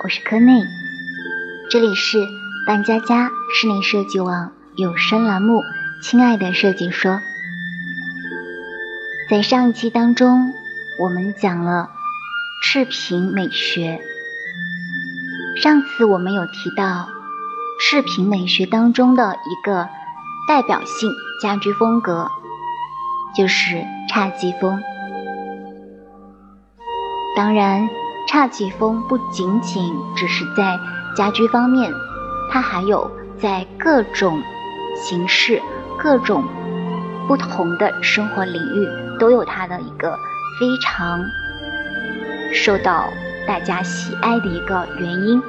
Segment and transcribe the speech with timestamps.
[0.00, 0.64] 我是柯内，
[1.70, 2.28] 这里是
[2.66, 5.54] 范佳佳室内设计网有声栏目
[6.00, 7.12] 《亲爱的设计说》。
[9.28, 10.52] 在上一期当中，
[11.00, 11.90] 我们讲了
[12.62, 14.00] 赤贫美学。
[15.60, 17.08] 上次我们有提到
[17.80, 19.88] 赤贫美学当中的一个
[20.46, 21.10] 代表性
[21.42, 22.28] 家居风格，
[23.36, 24.80] 就是侘寂风。
[27.36, 27.88] 当然，
[28.30, 29.82] 侘寂风不仅仅
[30.14, 30.78] 只是在
[31.16, 31.90] 家居方面，
[32.52, 34.38] 它还有在各种
[34.94, 35.62] 形式、
[35.98, 36.44] 各种
[37.26, 40.14] 不同的生活领域都有它的一个
[40.60, 41.24] 非常
[42.52, 43.08] 受到
[43.46, 45.42] 大家喜爱的一个原因。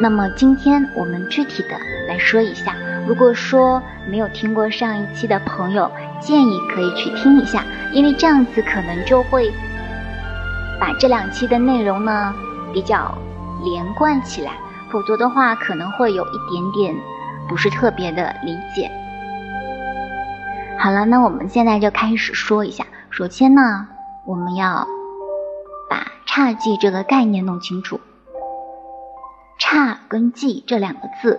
[0.00, 2.74] 那么今天我们具体的来说一下，
[3.06, 7.62] 如果说没有听过上一期的朋友，建议可以去听一下。
[7.92, 9.52] 因为这样子可能就会
[10.80, 12.34] 把这两期的内容呢
[12.72, 13.14] 比较
[13.62, 14.52] 连贯起来，
[14.90, 16.96] 否则的话可能会有一点点
[17.48, 18.90] 不是特别的理解。
[20.78, 22.86] 好了，那我们现在就开始说一下。
[23.10, 23.88] 首先呢，
[24.24, 24.86] 我们要
[25.90, 28.00] 把侘寂这个概念弄清楚。
[29.58, 31.38] 侘跟寂这两个字，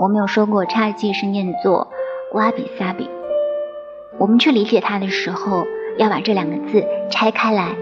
[0.00, 1.86] 我们有说过，侘寂是念作
[2.32, 3.08] 哇比萨比。
[4.18, 5.64] 我们去理解它的时候，
[5.98, 7.76] 要把这两个字拆开来。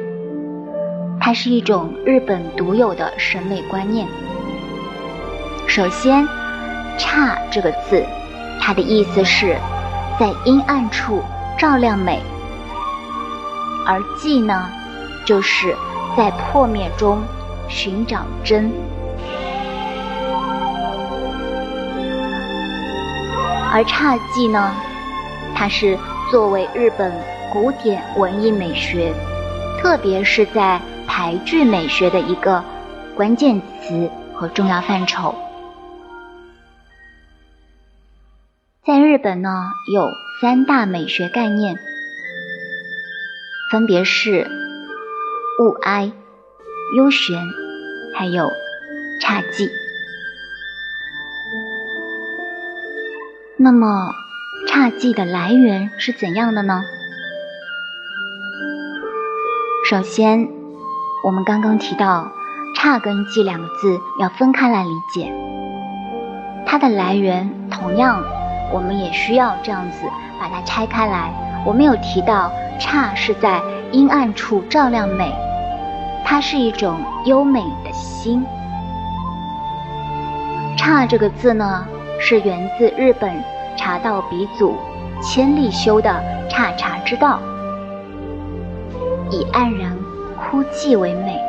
[1.20, 4.09] 它是一种日本独有的审美观念。
[5.69, 6.26] 首先
[6.99, 8.05] ，“侘”这个字，
[8.60, 9.56] 它的意思是
[10.19, 11.22] 在阴暗处
[11.59, 12.19] 照亮美；
[13.87, 14.69] 而“寂”呢，
[15.25, 15.75] 就是
[16.16, 17.22] 在破灭中
[17.69, 18.72] 寻找真。
[23.72, 24.72] 而“侘寂”呢，
[25.55, 25.97] 它是。
[26.28, 27.12] 作为日本
[27.53, 29.15] 古典文艺美学，
[29.81, 32.62] 特别是在排剧美学的一个
[33.15, 35.34] 关键词和重要范畴，
[38.85, 41.77] 在日本呢有三大美学概念，
[43.71, 44.47] 分别是
[45.61, 46.12] 物哀、
[46.97, 47.43] 幽玄，
[48.15, 48.51] 还有
[49.21, 49.71] 侘寂。
[53.56, 54.12] 那么。
[54.67, 56.83] 侘寂的来源是怎样的呢？
[59.89, 60.49] 首先，
[61.23, 62.27] 我们刚刚提到
[62.77, 65.33] “侘”跟“寂”两个字要分开来理解，
[66.67, 68.21] 它的来源同样，
[68.73, 69.99] 我们也需要这样子
[70.41, 71.33] 把它拆开来。
[71.65, 72.51] 我们有提到
[72.83, 75.33] “侘”是在阴暗处照亮美，
[76.25, 78.45] 它是一种优美的心。
[80.77, 81.87] “侘”这个字呢，
[82.19, 83.33] 是源自日本。
[83.77, 84.75] 茶道鼻祖
[85.23, 86.11] 千利休的
[86.51, 87.39] 侘茶之道，
[89.31, 89.97] 以黯然
[90.37, 91.41] 枯寂为美，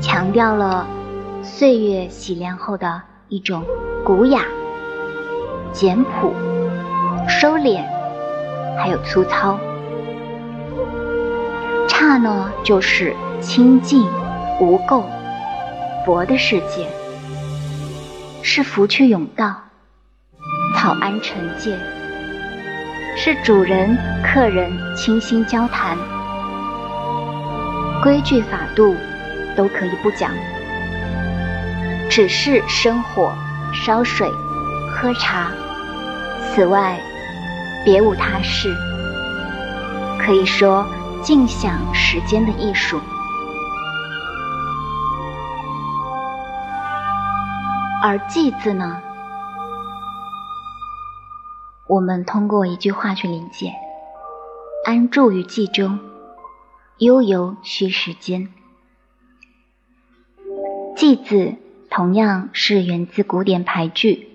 [0.00, 0.86] 强调了
[1.42, 3.64] 岁月洗练后的一种
[4.04, 4.42] 古雅、
[5.72, 6.32] 简朴、
[7.28, 7.82] 收敛，
[8.78, 9.58] 还有粗糙。
[11.88, 14.06] 刹呢，就是清净
[14.60, 15.02] 无垢、
[16.06, 16.86] 佛的世界，
[18.40, 19.54] 是福去永道。
[20.76, 21.76] 草庵惩戒，
[23.20, 25.98] 是主人客人倾心交谈，
[28.00, 28.96] 规矩法度
[29.56, 30.30] 都可以不讲，
[32.08, 33.34] 只是生火、
[33.74, 34.32] 烧水、
[34.92, 35.50] 喝茶，
[36.54, 36.96] 此外
[37.84, 38.72] 别无他事。
[40.24, 40.86] 可以说
[41.20, 43.00] 尽享时间的艺术，
[48.00, 49.02] 而寂字呢？
[51.88, 53.72] 我们通过一句话去理解：
[54.84, 55.98] 安住于寂中，
[56.98, 58.48] 悠游需时间。
[60.94, 61.54] 寂字
[61.88, 64.28] 同样是源自古典俳句，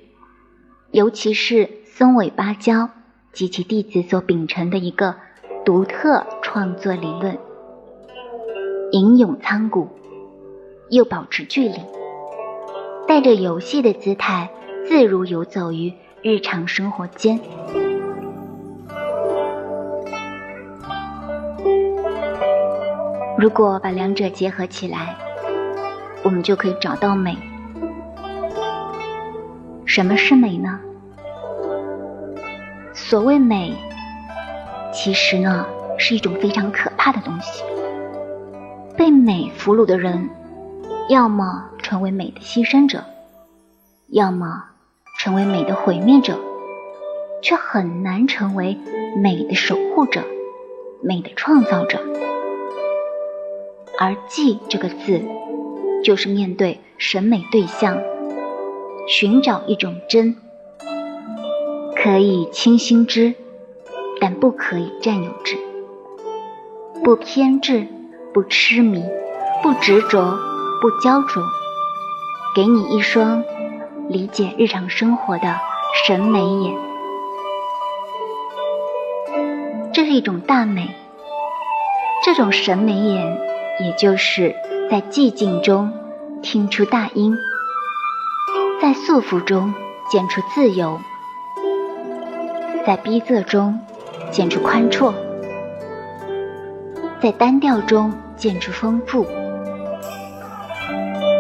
[0.90, 2.90] 尤其是松尾芭蕉
[3.32, 5.16] 及其弟子所秉承的一个
[5.64, 7.38] 独特创作理论：
[8.92, 9.90] 吟咏苍古，
[10.90, 11.78] 又保持距离，
[13.08, 14.50] 带着游戏的姿态，
[14.88, 15.94] 自如游走于。
[16.24, 17.38] 日常生活间，
[23.38, 25.18] 如果把两者结合起来，
[26.24, 27.38] 我们就可以找到美。
[29.86, 30.80] 什么是美呢？
[32.94, 33.74] 所谓美，
[34.94, 35.66] 其实呢
[35.98, 37.66] 是一种非常可怕的东西。
[38.96, 40.30] 被美俘虏的人，
[41.10, 43.04] 要么成为美的牺牲者，
[44.08, 44.64] 要么。
[45.24, 46.38] 成为美的毁灭者，
[47.42, 48.78] 却很难成为
[49.16, 50.22] 美的守护者、
[51.02, 51.98] 美的创造者。
[53.98, 55.22] 而寂这个字，
[56.04, 57.98] 就是面对审美对象，
[59.08, 60.36] 寻找一种真，
[61.96, 63.34] 可以倾心之，
[64.20, 65.56] 但不可以占有之，
[67.02, 67.88] 不偏执，
[68.34, 69.02] 不痴迷，
[69.62, 70.38] 不执着，
[70.82, 71.42] 不焦灼，
[72.54, 73.42] 给你一双
[74.10, 75.56] 理解日常生活的
[76.06, 76.76] 审美眼，
[79.94, 80.90] 这是一种大美。
[82.26, 83.38] 这种审美眼，
[83.80, 84.56] 也就是
[84.90, 85.92] 在寂静中
[86.42, 87.36] 听出大音，
[88.82, 89.74] 在束缚中
[90.10, 91.00] 见出自由，
[92.86, 93.80] 在逼仄中
[94.32, 95.14] 见出宽绰，
[97.22, 99.26] 在单调中见出丰富，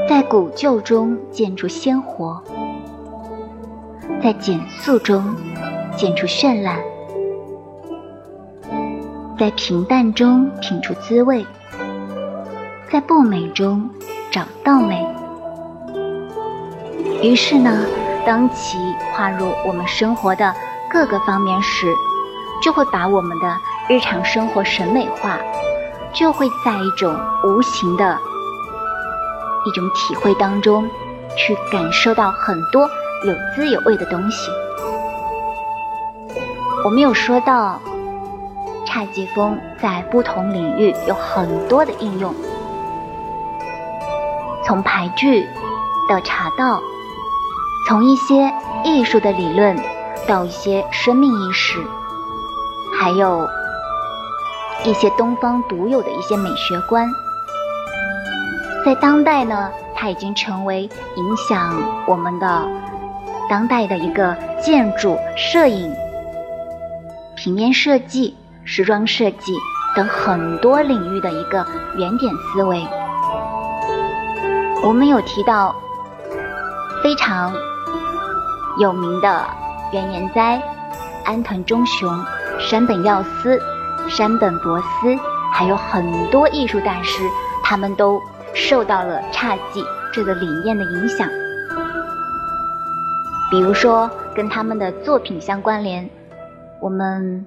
[0.07, 2.43] 在古旧中建出鲜活，
[4.21, 5.33] 在简素中
[5.95, 6.77] 建出绚烂。
[9.39, 11.45] 在平淡中品出滋味，
[12.91, 13.89] 在不美中
[14.29, 15.07] 找到美。
[17.21, 17.85] 于是呢，
[18.25, 18.77] 当其
[19.13, 20.53] 划入我们生活的
[20.89, 21.87] 各个方面时，
[22.61, 23.55] 就会把我们的
[23.87, 25.39] 日常生活审美化，
[26.13, 27.15] 就会在一种
[27.45, 28.17] 无形的
[29.65, 30.89] 一种体会当中，
[31.37, 32.89] 去感受到很多
[33.25, 34.51] 有滋有味的东西。
[36.83, 37.79] 我们有说到。
[38.85, 42.31] 侘寂风在不同领域有很多的应用，
[44.63, 45.47] 从排剧
[46.07, 46.79] 到茶道，
[47.87, 49.75] 从一些艺术的理论
[50.27, 51.79] 到一些生命意识，
[52.99, 53.49] 还有
[54.83, 57.09] 一些东方独有的一些美学观，
[58.85, 61.73] 在当代呢，它已经成为影响
[62.07, 62.67] 我们的
[63.49, 65.93] 当代的一个建筑、摄影、
[67.35, 68.35] 平面设计。
[68.65, 69.53] 时装设计
[69.93, 72.81] 等很多领域的一个原点思维，
[74.81, 75.75] 我们有提到
[77.03, 77.53] 非常
[78.79, 79.45] 有名的
[79.91, 80.61] 原研哉、
[81.25, 82.09] 安藤忠雄、
[82.57, 83.59] 山本耀司、
[84.07, 85.13] 山本博司，
[85.51, 87.21] 还有很多艺术大师，
[87.61, 88.21] 他们都
[88.53, 91.27] 受到了侘寂这个理念的影响。
[93.51, 96.09] 比如说，跟他们的作品相关联，
[96.81, 97.45] 我们。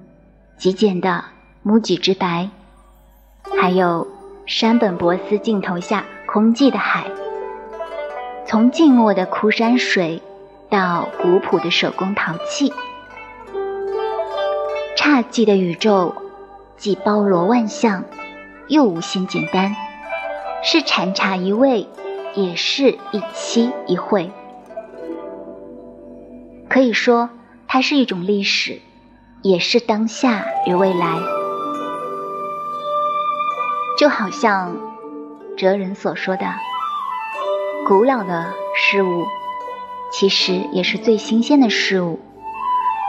[0.57, 1.23] 极简的
[1.61, 2.49] 木吉之白，
[3.61, 4.07] 还有
[4.47, 7.05] 山本博司镜头下空寂的海，
[8.43, 10.19] 从静默的枯山水
[10.67, 12.73] 到古朴的手工陶器，
[14.97, 16.15] 侘寂的宇宙
[16.75, 18.03] 既包罗万象，
[18.67, 19.75] 又无限简单，
[20.63, 21.87] 是禅茶一味，
[22.33, 24.31] 也是一期一会，
[26.69, 27.29] 可以说
[27.67, 28.81] 它是一种历史。
[29.43, 31.19] 也是当下与未来，
[33.99, 34.75] 就好像
[35.55, 36.45] 哲人所说的，
[37.87, 39.25] 古老的事物
[40.11, 42.19] 其实也是最新鲜的事物，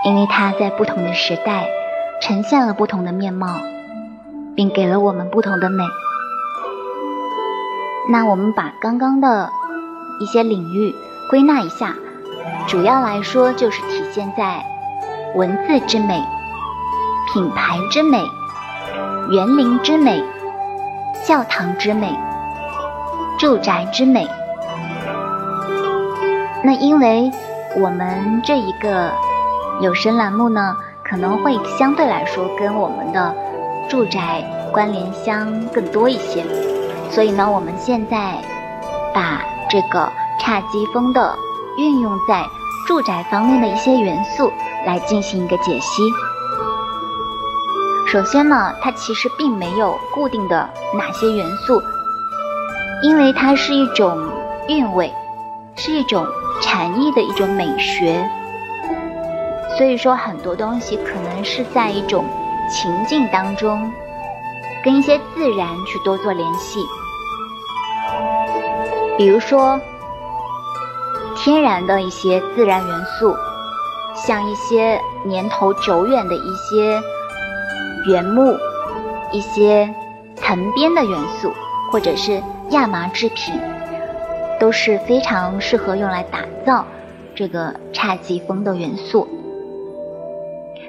[0.04, 1.66] 因为它在不同的时代
[2.20, 3.58] 呈现了不同的面貌，
[4.54, 5.82] 并给了我们不同的美。
[8.10, 9.50] 那我们把刚刚的
[10.20, 10.94] 一些领域
[11.30, 11.94] 归纳一下，
[12.66, 14.64] 主要来说就是体现在。
[15.34, 16.24] 文字之美，
[17.30, 18.24] 品牌之美，
[19.30, 20.24] 园林之美，
[21.22, 22.18] 教堂之美，
[23.38, 24.26] 住宅之美。
[26.64, 27.30] 那因为
[27.76, 29.12] 我们这一个
[29.82, 30.74] 有声栏目呢，
[31.04, 33.34] 可能会相对来说跟我们的
[33.86, 36.42] 住宅关联相更多一些，
[37.10, 38.42] 所以呢，我们现在
[39.14, 40.10] 把这个
[40.40, 41.34] 侘寂风的
[41.76, 42.46] 运用在
[42.86, 44.52] 住宅方面的一些元素。
[44.86, 46.02] 来进行一个解析。
[48.06, 51.82] 首先呢，它其实并没有固定的哪些元素，
[53.02, 54.16] 因为它是一种
[54.68, 55.12] 韵味，
[55.76, 56.24] 是一种
[56.62, 58.30] 禅意的一种美学，
[59.76, 62.24] 所以说很多东西可能是在一种
[62.70, 63.92] 情境当中，
[64.84, 66.80] 跟一些自然去多做联系，
[69.16, 69.80] 比如说
[71.36, 73.36] 天然的一些自然元素。
[74.26, 77.00] 像一些年头久远的一些
[78.08, 78.58] 原木、
[79.30, 79.94] 一些
[80.34, 81.52] 藤编的元素，
[81.92, 83.54] 或者是亚麻制品，
[84.58, 86.84] 都是非常适合用来打造
[87.36, 89.28] 这个侘寂风的元素。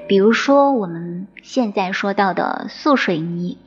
[0.08, 3.60] 比如说我们现在说到的素水泥，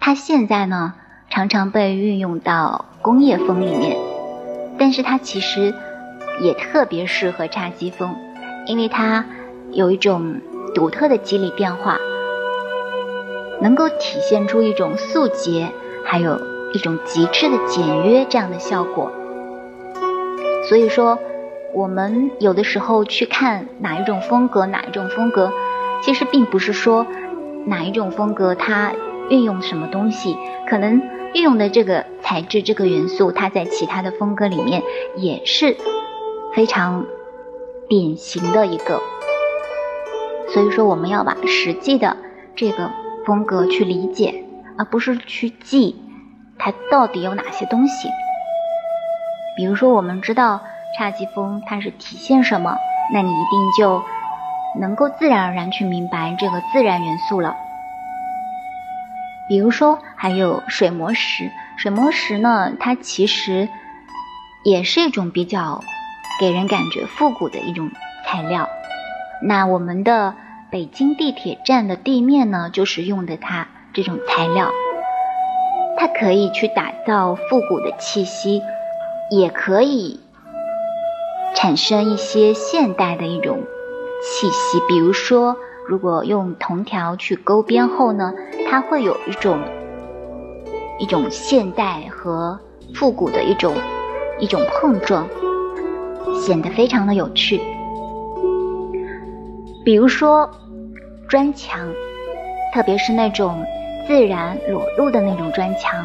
[0.00, 0.94] 它现在呢
[1.30, 3.96] 常常被运用到工业风里面，
[4.78, 5.74] 但是它其实
[6.40, 8.14] 也特别适合侘寂风。
[8.66, 9.24] 因为它
[9.72, 10.40] 有一种
[10.74, 11.96] 独特的肌理变化，
[13.62, 15.70] 能够体现出一种素洁，
[16.04, 16.38] 还有
[16.74, 19.10] 一种极致的简约这样的效果。
[20.68, 21.18] 所以说，
[21.72, 25.50] 我们有的时候去看哪一种风格，哪一种风格，
[26.02, 27.06] 其实并不是说
[27.64, 28.92] 哪一种风格它
[29.30, 30.36] 运用什么东西，
[30.68, 31.00] 可能
[31.34, 34.82] 运用的这个材质、这个元素，它在其他的风格里面
[35.16, 35.76] 也是
[36.54, 37.04] 非常
[37.88, 39.00] 典型的一个。
[40.48, 42.16] 所以说，我们要把实际的
[42.56, 42.90] 这个
[43.26, 44.44] 风格去理解，
[44.78, 46.00] 而不是去记
[46.58, 48.08] 它到底有哪些东西。
[49.56, 50.60] 比如说，我们知道
[50.98, 52.76] 侘寂风它是体现什么，
[53.12, 54.02] 那你一定就
[54.80, 57.54] 能够自然而然去明白这个自然元素了。
[59.48, 63.68] 比如说，还有水磨石，水磨石呢，它其实
[64.64, 65.82] 也是一种比较
[66.40, 67.90] 给人感觉复古的一种
[68.26, 68.68] 材料。
[69.42, 70.34] 那我们的
[70.70, 74.70] 北京地铁站的地面呢，就是用的它这种材料，
[75.96, 78.62] 它可以去打造复古的气息。
[79.30, 80.20] 也可以
[81.54, 83.58] 产生一些现代的一种
[84.22, 88.32] 气息，比如说，如果用铜条去勾边后呢，
[88.70, 89.58] 它会有一种
[90.98, 92.58] 一种现代和
[92.94, 93.74] 复古的一种
[94.38, 95.26] 一种碰撞，
[96.34, 97.60] 显得非常的有趣。
[99.84, 100.50] 比如说
[101.28, 101.78] 砖墙，
[102.74, 103.64] 特别是那种
[104.06, 106.04] 自然裸露的那种砖墙。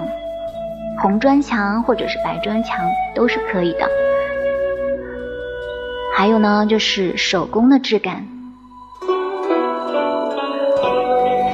[1.02, 2.80] 红砖墙或者是白砖墙
[3.14, 3.90] 都是可以的。
[6.16, 8.28] 还有呢，就是手工的质感，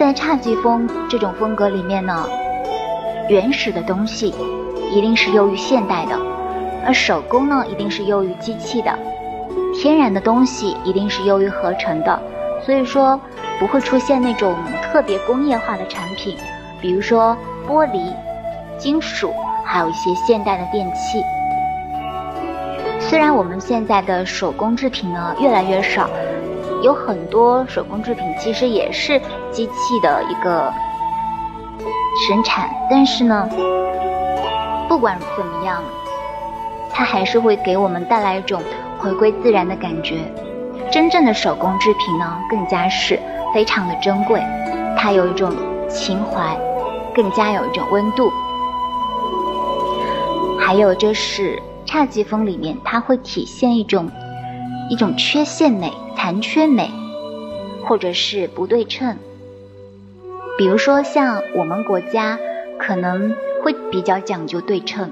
[0.09, 2.27] 在侘寂风这种风格里面呢，
[3.29, 4.33] 原始的东西
[4.91, 6.17] 一定是优于现代的，
[6.83, 8.91] 而手工呢一定是优于机器的，
[9.75, 12.19] 天然的东西一定是优于合成的，
[12.65, 13.21] 所以说
[13.59, 16.35] 不会出现那种特别工业化的产品，
[16.81, 17.37] 比如说
[17.67, 18.11] 玻璃。
[18.79, 19.31] 金属，
[19.63, 21.23] 还有一些现代的电器。
[22.99, 26.09] 虽然我们现在的手工制品呢越来越少，
[26.81, 29.21] 有很多手工制品其实也是
[29.59, 30.73] 机器的一个
[32.25, 33.49] 生产，但是呢，
[34.87, 35.83] 不管怎么样，
[36.93, 38.61] 它还是会给我们带来一种
[38.99, 40.21] 回归自然的感觉。
[40.89, 43.19] 真正的手工制品呢，更加是
[43.53, 44.41] 非常的珍贵，
[44.97, 45.53] 它有一种
[45.89, 46.57] 情怀，
[47.13, 48.31] 更加有一种温度。
[50.57, 54.09] 还有就是侘寂风里面，它会体现一种
[54.89, 56.89] 一种缺陷美、残缺美，
[57.85, 59.17] 或者是不对称。
[60.59, 62.37] 比如说像我们国家
[62.77, 65.09] 可能会比较讲究对称，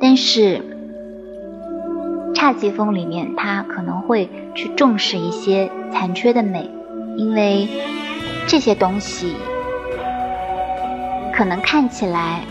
[0.00, 0.62] 但是
[2.32, 6.70] 侘寂风里面它可能会去重视一些残缺的美，
[7.16, 7.66] 因为
[8.46, 9.34] 这些东西
[11.34, 12.42] 可能看起来。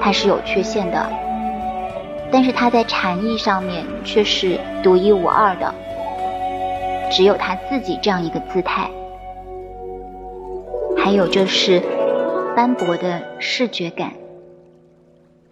[0.00, 1.10] 它是有缺陷的，
[2.30, 5.74] 但是它在禅意上面却是独一无二的，
[7.10, 8.90] 只有它自己这样一个姿态。
[11.08, 11.82] 还有就是
[12.54, 14.12] 斑驳的视觉感，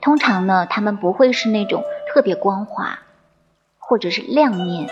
[0.02, 1.82] 通常呢，它们不会是那种
[2.12, 2.98] 特别光滑，
[3.78, 4.86] 或者是亮面，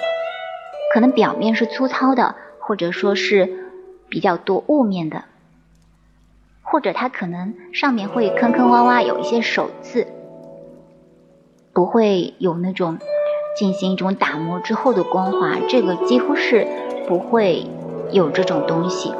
[0.94, 3.68] 可能表面是粗糙的，或者说是
[4.08, 5.24] 比较多雾面的。
[6.62, 10.06] 或者它可能上面会坑坑洼洼，有一些手字，
[11.74, 12.96] 不会有那种
[13.54, 16.66] 进行一种打磨之后的光滑，这个几乎是
[17.06, 17.66] 不会
[18.10, 19.12] 有这种东西。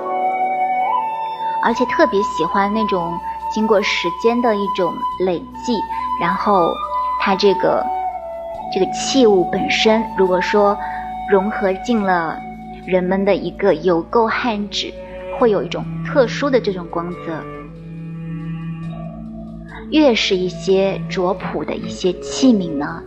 [1.65, 3.19] 而且特别喜欢那种
[3.51, 5.77] 经过时间的一种累计，
[6.21, 6.71] 然后
[7.21, 7.85] 它这个
[8.73, 10.77] 这个器物本身，如果说
[11.31, 12.39] 融合进了
[12.87, 14.93] 人们的一个油垢汗纸。
[15.37, 17.43] 会有一种特殊的这种光泽，
[19.91, 23.03] 越是一些拙朴的一些器皿呢，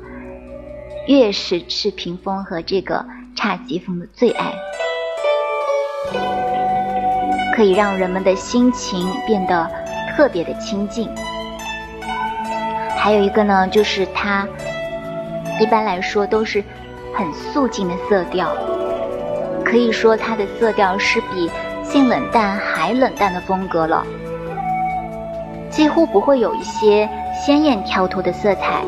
[1.08, 4.54] 越是赤屏风和这个侘寂风的最爱，
[7.58, 9.68] 可以让人们的心情变得
[10.16, 11.10] 特别的清静。
[12.96, 14.48] 还有一个呢，就是它
[15.60, 16.64] 一般来说都是
[17.16, 18.56] 很素净的色调，
[19.66, 21.50] 可以说它的色调是比。
[21.84, 24.06] 性冷淡还冷淡的风格了，
[25.70, 28.84] 几乎不会有一些鲜艳跳脱的色彩，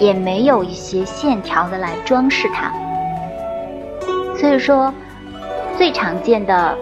[0.00, 2.72] 也没有一些线条的来装饰它。
[4.36, 4.92] 所以说，
[5.78, 6.76] 最常见的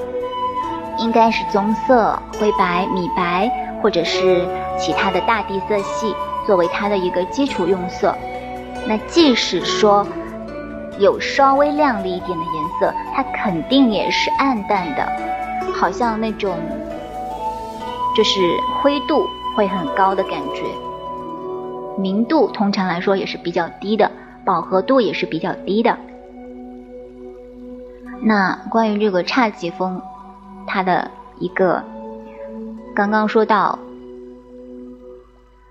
[1.00, 3.50] 应该是棕色、灰白、米白，
[3.82, 4.46] 或者是
[4.78, 6.14] 其他的大地色系
[6.46, 8.14] 作为它的一个基础用色。
[8.86, 10.06] 那即使说
[10.98, 15.06] 有稍微亮丽一点的颜色，它肯定也是暗淡的。
[15.74, 16.56] 好像那种
[18.16, 18.40] 就是
[18.82, 19.26] 灰度
[19.56, 20.62] 会很高的感觉。
[21.96, 24.10] 明度通常来说也是比较低的，
[24.44, 25.96] 饱和度也是比较低的。
[28.22, 30.02] 那关于这个侘寂风，
[30.66, 31.84] 它的一个
[32.94, 33.78] 刚刚说到，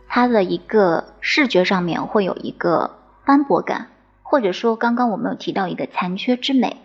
[0.08, 3.88] 它的一个视觉上面会有一个斑驳感，
[4.24, 6.78] 或者说刚刚我们有提到一个残缺之美，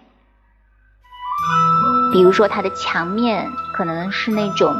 [2.13, 3.47] 比如说它的墙面
[3.77, 4.75] 可能是那种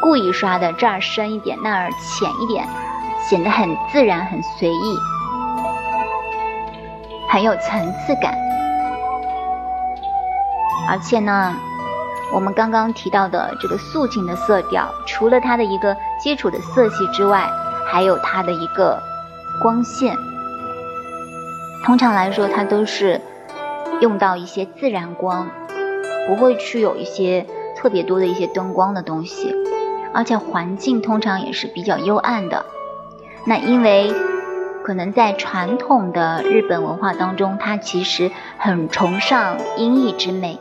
[0.00, 2.66] 故意刷的，这儿深一点，那儿浅一点。
[3.28, 4.98] 显得很自然、很随意，
[7.30, 8.34] 很有层次感。
[10.88, 11.54] 而且呢，
[12.32, 17.50] 我们刚刚提到的这个素净的色调，除了它的一个基础的色系之外，
[17.86, 18.98] 还有它的一个
[19.60, 20.16] 光线。
[21.84, 23.20] 通常来说，它都是
[24.00, 25.48] 用到一些自然光，
[26.26, 27.46] 不会去有一些
[27.76, 29.54] 特别多的一些灯光的东西，
[30.14, 32.64] 而且环境通常也是比较幽暗的。
[33.44, 34.14] 那因为
[34.84, 40.58] 可能在传统的日本文化当中，它其实很崇尚阴翳之美，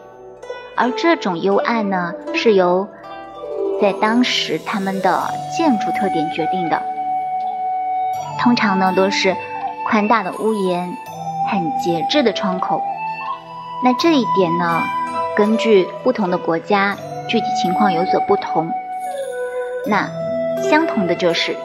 [0.81, 2.87] 而这种幽暗呢，是由
[3.79, 5.21] 在当时他们的
[5.55, 6.81] 建筑特点决定的。
[8.39, 9.35] 通常呢都是
[9.87, 10.91] 宽大的屋檐，
[11.51, 12.81] 很节制的窗口。
[13.83, 14.81] 那这一点呢，
[15.37, 16.97] 根据不同的国家
[17.27, 18.71] 具体情况有所不同。
[19.85, 20.09] 那
[20.63, 21.55] 相同的就是。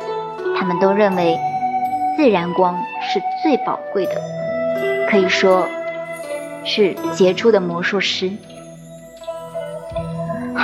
[0.59, 1.39] 他们都认为
[2.17, 4.15] 自然光是最宝贵的，
[5.11, 5.69] 可以说
[6.65, 8.33] 是杰出的魔术师。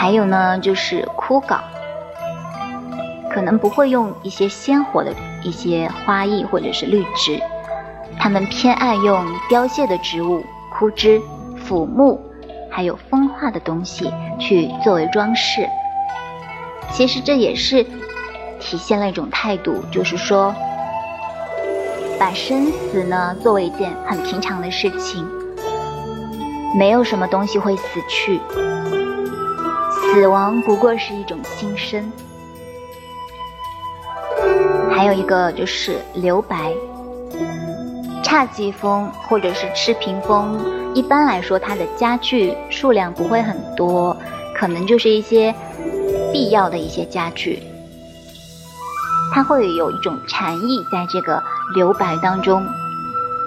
[0.03, 1.61] 还有呢，就是枯槁，
[3.33, 7.41] 可能不会用一些鲜活的一些花艺或者是绿植，
[8.19, 11.23] 他们偏爱用凋谢的植物、枯枝、
[11.57, 12.21] 腐木，
[12.69, 15.69] 还有风化的东西去作为装饰。
[16.91, 17.87] 其实这也是。
[18.59, 20.53] 体现了一种态度，就是说，
[22.19, 25.25] 把生死呢作为一件很平常的事情，
[26.77, 28.41] 没有什么东西会死去，
[30.13, 32.13] 死亡不过是一种新生。
[34.91, 36.71] 还有一个就是留白，
[38.23, 40.61] 侘寂风或者是赤屏风，
[40.93, 44.15] 一般来说它的家具数量不会很多，
[44.55, 45.55] 可能就是一些
[46.31, 47.63] 必要的一些家具。
[49.33, 51.43] 它会有一种禅意在这个
[51.75, 52.63] 留白当中，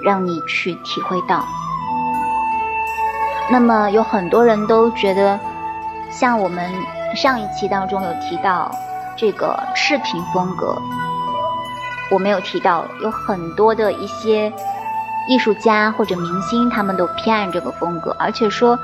[0.02, 1.44] 让你去体会到。
[3.52, 5.38] 那么有很多人都觉得，
[6.10, 6.70] 像我们
[7.14, 8.70] 上一期当中有提到
[9.16, 10.76] 这个视频风格，
[12.10, 14.52] 我没有提到，有很多的一些
[15.28, 18.78] 艺术家或者明星，他们都偏爱这个风格，而且说，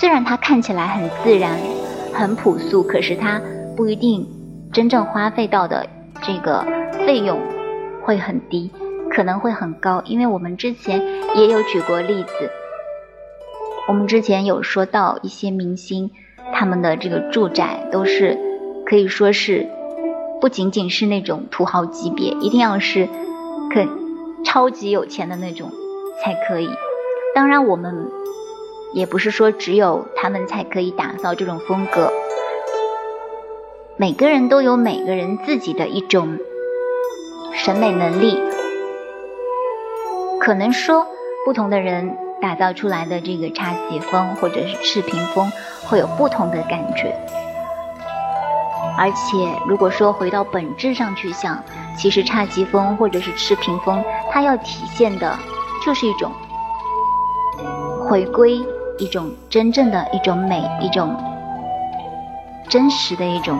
[0.00, 1.58] 虽然它看起来很自然、
[2.14, 3.40] 很朴素，可是它
[3.76, 4.26] 不一定。
[4.70, 5.88] 真正花费到的
[6.20, 6.62] 这个
[7.06, 7.40] 费用
[8.04, 8.70] 会很低，
[9.10, 11.02] 可能会很高，因为我们之前
[11.34, 12.50] 也有举过例子。
[13.88, 16.10] 我们之前有说到一些明星，
[16.52, 18.38] 他们的这个住宅都是
[18.84, 19.66] 可以说是
[20.42, 23.08] 不仅仅是那种土豪级别，一定要是
[23.72, 23.88] 可
[24.44, 25.70] 超级有钱的那种
[26.22, 26.68] 才可以。
[27.34, 28.10] 当然，我们
[28.92, 32.12] 也不是说只有他们才可以打造这种风格。
[33.96, 36.36] 每个人都有每个人自己的一种
[37.54, 38.38] 审美能力，
[40.38, 41.06] 可能说
[41.46, 45.50] 不同的人打造出来的这个侘寂风或者是赤屏风
[45.84, 47.14] 会有不同的感觉。
[48.96, 51.62] 而且如果说回到本质上去想，
[51.96, 55.38] 其实侘寂风或者是赤屏风，它要体现的
[55.84, 56.32] 就是一种
[58.08, 58.60] 回归，
[58.98, 61.14] 一种真正的一种美，一种
[62.68, 63.58] 真实的一种。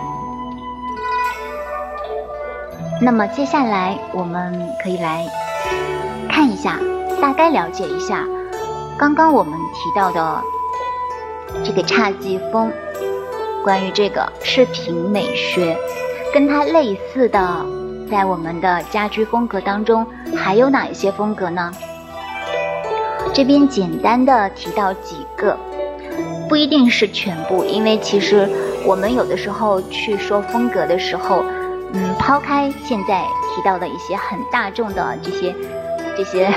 [3.00, 5.24] 那么接下来我们可以来
[6.28, 6.80] 看一下，
[7.22, 8.24] 大概了解一下
[8.98, 10.42] 刚刚我们提到的
[11.64, 12.72] 这个侘寂风，
[13.62, 15.78] 关于这个视频美学，
[16.34, 17.64] 跟它类似的，
[18.10, 20.04] 在我们的家居风格当中
[20.36, 21.72] 还有哪一些风格呢？
[23.32, 25.56] 这边简单的提到几个，
[26.48, 28.48] 不一定是全部，因为其实
[28.84, 31.44] 我们有的时候去说风格的时候。
[31.94, 35.54] 嗯，抛开现在提到的一些很大众的这些
[36.14, 36.52] 这些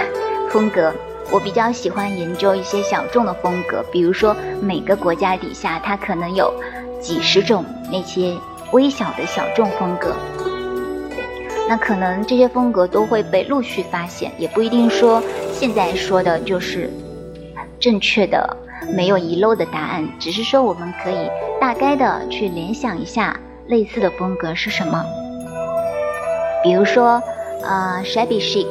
[0.50, 0.94] 风格，
[1.32, 3.84] 我比较喜欢研究一些小众的风格。
[3.92, 6.54] 比如说，每个国家底下它可能有
[7.00, 8.38] 几十种那些
[8.72, 10.14] 微小的小众风格，
[11.68, 15.22] 那可能这些风格都会被陆续发现，也不一定说
[15.54, 16.90] 现在说的就是
[17.80, 18.58] 正确的、
[18.96, 23.40] 没有遗漏的答案，只是说我们可以大概的去联想一下。
[23.68, 25.06] 类似的风格是什么？
[26.62, 27.24] 比如说，
[27.64, 28.68] 呃，shabby chic。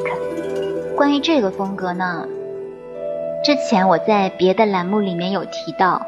[0.94, 2.28] 关于这个风格呢，
[3.42, 6.06] 之前我在别的栏目里面有提到，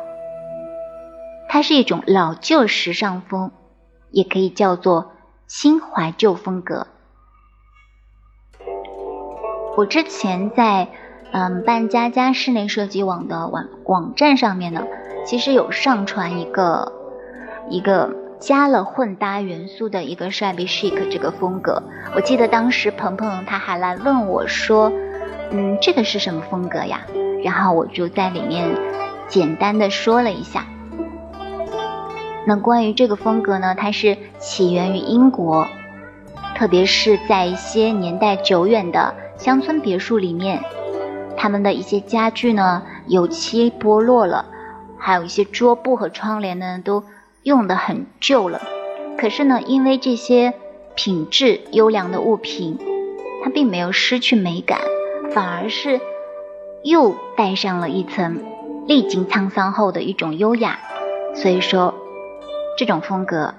[1.49, 3.51] 它是一种老旧时尚风，
[4.11, 5.13] 也可以叫做
[5.47, 6.87] 新怀旧风格。
[9.77, 10.89] 我之前在
[11.33, 14.85] 嗯半家家室内设计网的网网站上面呢，
[15.25, 16.93] 其实有上传一个
[17.71, 21.83] 一个加了混搭元素的一个 shabby chic 这个风格。
[22.15, 24.93] 我记得当时鹏鹏他还来问我说，
[25.53, 27.03] 嗯，这个是什么风格呀？
[27.45, 28.71] 然后我就在里面
[29.29, 30.67] 简单的说了一下。
[32.47, 35.67] 那关于这个风格呢，它是起源于英国，
[36.57, 39.15] 特别是在一些年代久远的。
[39.37, 40.63] 乡村别墅里面，
[41.37, 44.47] 他们的一些家具呢，油漆剥落了，
[44.97, 47.03] 还有一些桌布和窗帘呢，都
[47.43, 48.61] 用的很旧了。
[49.19, 50.55] 可是呢，因为这些
[50.95, 52.79] 品质优良的物品，
[53.43, 54.79] 它并没有失去美感，
[55.35, 56.01] 反而是
[56.83, 58.43] 又带上了一层
[58.87, 60.79] 历经沧桑后的一种优雅。
[61.35, 61.95] 所以说，
[62.77, 63.55] 这种风格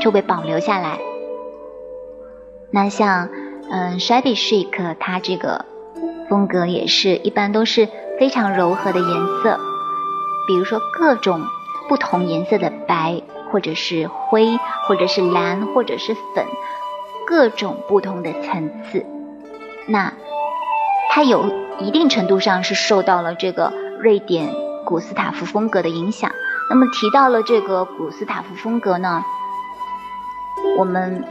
[0.00, 0.98] 就被保留下来。
[2.70, 3.28] 那像。
[3.68, 5.64] 嗯，shabby chic，它这个
[6.28, 9.58] 风格也是一般都是非常柔和的颜色，
[10.46, 11.42] 比如说各种
[11.88, 16.46] 不同颜色的白，或者是灰，或者是蓝，或者是粉，
[17.26, 19.04] 各种不同的层次。
[19.88, 20.12] 那
[21.16, 24.52] 它有一定程度上是受到了这个瑞典
[24.84, 26.30] 古斯塔夫风格的影响。
[26.68, 29.24] 那么提到了这个古斯塔夫风格呢，
[30.78, 31.24] 我们。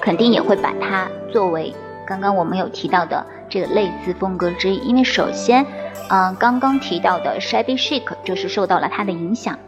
[0.00, 1.74] 肯定也会把它作为
[2.06, 5.66] 刚刚我们有提到的这个类似风格之一，因为首先，
[6.08, 9.58] 嗯，刚刚提到的 shabby chic 就是受到了它的影响。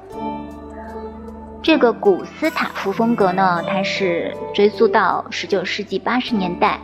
[1.60, 6.80] 这个古斯塔夫风格呢，它是追溯到十九世纪八十年代，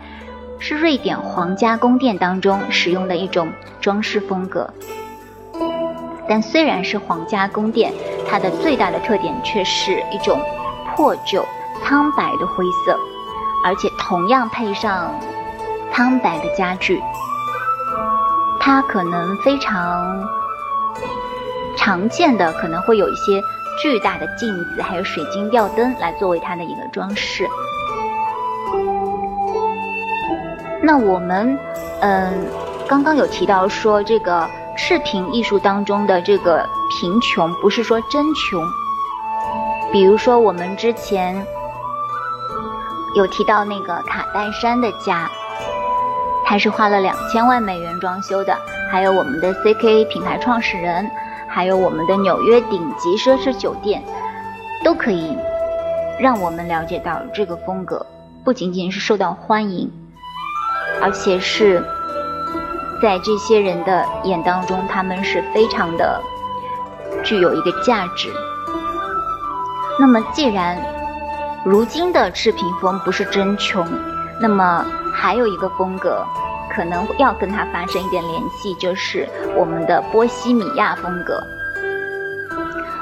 [0.58, 4.68] 是瑞典皇家宫殿当中使用的一种装饰风格。
[6.28, 7.92] 但虽然是皇家宫殿，
[8.28, 10.40] 它的最大的特点却是一种
[10.94, 11.44] 破旧
[11.84, 12.98] 苍白的灰色。
[13.64, 15.12] 而且同样配上
[15.92, 17.02] 苍白的家具，
[18.60, 20.22] 它可能非常
[21.76, 23.42] 常见的，可能会有一些
[23.82, 27.44] 巨大的镜子，还有水晶吊灯来作为它的一个装饰。
[30.86, 31.58] 那我们
[32.00, 32.32] 嗯，
[32.86, 38.62] 刚刚有提到说，这个赤贫艺术当中的这个贫穷，不是说真穷，
[39.90, 41.44] 比如说我们之前。
[43.16, 45.26] 有提到那个卡戴珊的家，
[46.44, 48.54] 他是花了两千万美元装修的。
[48.92, 51.10] 还有我们的 CK 品牌创始人，
[51.48, 54.04] 还有我们的纽约顶级奢侈酒店，
[54.84, 55.34] 都可以
[56.20, 58.04] 让我们了解到这个风格
[58.44, 59.90] 不仅仅是受到欢迎，
[61.00, 61.82] 而且是
[63.00, 66.20] 在这些人的眼当中，他们是非常的
[67.22, 68.28] 具有一个价值。
[69.98, 70.78] 那么既然
[71.64, 73.86] 如今的赤贫风不是真穷，
[74.40, 76.24] 那么还有一个风格，
[76.70, 81.42] 可能要跟它发生一点联系，就是我们的波西米亚风格。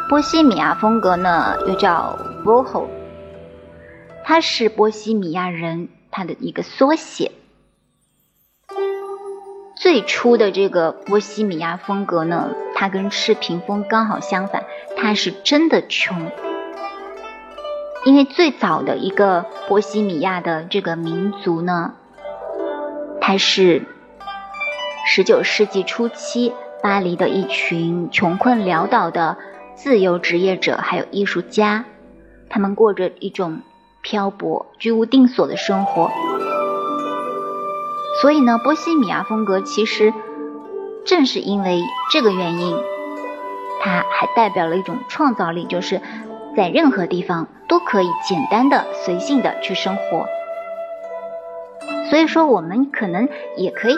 [0.09, 2.87] 波西米亚风格呢，又叫 boho，
[4.25, 7.33] 它是波西米亚人它的一个缩写。
[9.85, 14.64] 最初的这个波西米亚风格呢，它跟赤贫风刚好相反，
[14.97, 16.33] 它是真的穷。
[18.07, 21.92] 因为最早的一个波西米亚的这个民族呢，
[23.20, 23.85] 它是
[25.07, 29.37] 十九世纪初期巴黎的一群穷困潦倒的
[29.75, 31.85] 自由职业者，还有艺术家，
[32.49, 33.61] 他们过着一种
[34.01, 36.11] 漂泊、居无定所的生活。
[38.20, 40.12] 所以呢，波西米亚风格其实
[41.05, 42.77] 正是因为这个原因，
[43.83, 46.00] 它还代表了一种创造力，就是
[46.57, 47.46] 在任何地方。
[47.66, 50.27] 都可以简单的、随性的去生活，
[52.11, 53.96] 所以说我们可能也可以，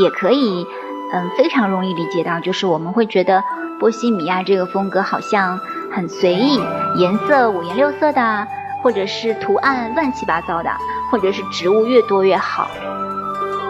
[0.00, 0.64] 也可以，
[1.12, 3.42] 嗯，非常容易理解到，就是我们会觉得
[3.80, 5.58] 波西米亚这个风格好像
[5.92, 6.62] 很随意，
[6.96, 8.46] 颜色五颜六色的，
[8.84, 10.70] 或者是图案乱七八糟的，
[11.10, 12.70] 或者是植物越多越好，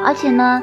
[0.08, 0.62] 而且呢，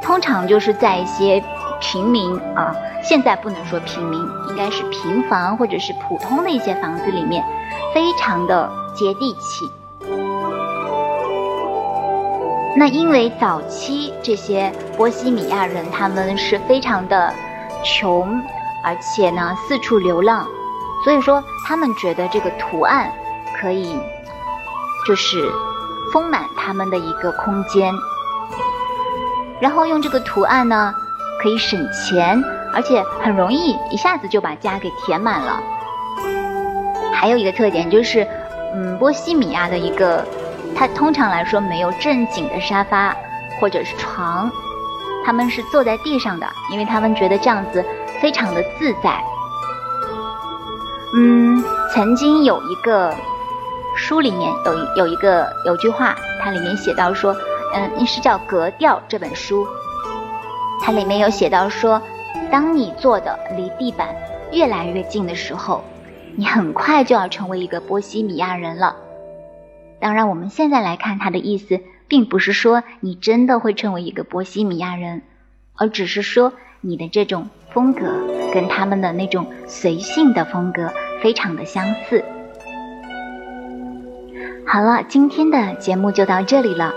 [0.00, 1.42] 通常就是在一些
[1.80, 7.44] 平民啊，现在不能说平民，应该是平房或者是普通的一些房子里面。
[7.92, 9.68] 非常的接地气。
[12.76, 17.34] 那因为早期这些波西米亚人他们是非常的
[17.82, 18.40] 穷，
[18.84, 20.46] 而且呢四处流浪，
[21.02, 23.10] 所以说他们觉得这个图案
[23.60, 23.98] 可以
[25.04, 25.50] 就是
[26.12, 27.92] 丰满他们的一个空间，
[29.60, 30.94] 然后用这个图案呢
[31.42, 32.42] 可以省钱，
[32.72, 35.60] 而且很容易一下子就把家给填满了。
[37.12, 38.26] 还有一个特点就是，
[38.74, 40.24] 嗯，波西米亚的一个，
[40.76, 43.14] 它通常来说没有正经的沙发
[43.60, 44.50] 或者是床，
[45.24, 47.84] 他们是坐在地上的，因为他们觉得这样子
[48.20, 49.20] 非常的自在。
[51.16, 53.12] 嗯，曾经有一个
[53.96, 57.34] 书里面有有一个有句话，它里面写到说，
[57.74, 59.66] 嗯，那是叫《格调》这本书，
[60.80, 62.00] 它里面有写到说，
[62.50, 64.14] 当你坐的离地板
[64.52, 65.84] 越来越近的时候，
[66.36, 68.96] 你很快就要成为一个波西米亚人了。
[70.00, 75.22] 当然，我们现在来看它的意思，并不是说你真的会成为一个波西米亚人，
[75.76, 77.48] 而只是说你的这种。
[77.70, 78.06] 风格
[78.52, 82.24] 跟他们的那种随性的风格非常的相似。
[84.66, 86.90] 好了，今天的节目就到这里了。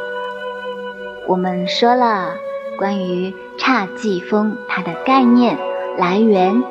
[1.32, 2.36] 我们说了
[2.78, 5.58] 关于侘寂风它的概念、
[5.98, 6.62] 来源，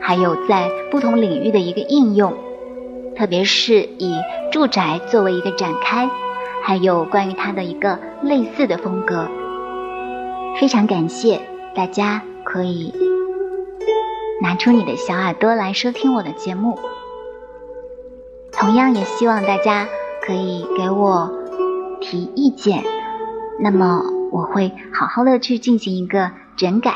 [0.00, 2.32] 还有在不同领域的一个应用，
[3.14, 4.18] 特别是以
[4.50, 6.08] 住宅作为一个展开，
[6.62, 9.28] 还有关于它的一个类似的风格。
[10.58, 11.38] 非常感谢
[11.74, 12.94] 大家可以。
[14.40, 16.78] 拿出你的小耳朵来收听我的节目，
[18.50, 19.86] 同样也希望大家
[20.22, 21.30] 可以给我
[22.00, 22.82] 提意见，
[23.58, 26.94] 那么我会好好的去进行一个整改。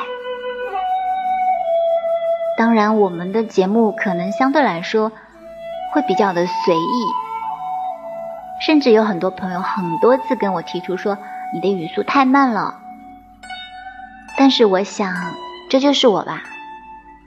[2.59, 5.11] 当然，我们的节目可能相对来说
[5.92, 7.05] 会比较的随意，
[8.61, 11.16] 甚至有很多朋友很多次跟我提出说
[11.55, 12.75] 你的语速太慢了，
[14.37, 15.14] 但是我想
[15.70, 16.42] 这就是我吧。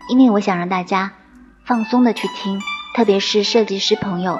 [0.09, 1.13] 因为我想让大家
[1.65, 2.59] 放松的去听，
[2.95, 4.37] 特别是设计师朋友，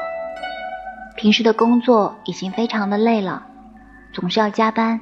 [1.15, 3.47] 平时的工作已经非常的累了，
[4.13, 5.01] 总是要加班。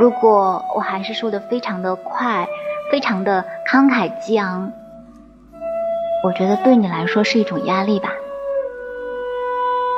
[0.00, 2.48] 如果我还是说的非常的快，
[2.90, 4.72] 非常的慷慨激昂，
[6.24, 8.10] 我觉得对你来说是一种压力吧。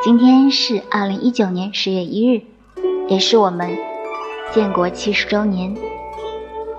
[0.02, 2.42] 今天是二零一九年十月一日，
[3.08, 3.70] 也是我们
[4.52, 5.76] 建国七十周年。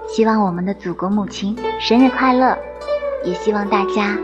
[0.07, 2.57] 希望我们的祖国母亲生日快乐，
[3.23, 4.17] 也希望大家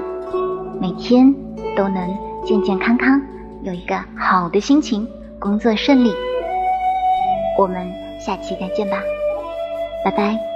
[0.81, 1.33] 每天
[1.77, 3.21] 都能健健康康，
[3.61, 5.07] 有一个好的心情，
[5.39, 6.26] 工作顺利。
[7.57, 9.01] 我们下期再见吧，
[10.05, 10.46] 拜拜。